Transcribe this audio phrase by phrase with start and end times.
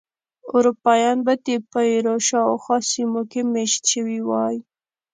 [0.55, 4.55] اروپایان به د پیرو شاوخوا سیمو کې مېشت شوي وای.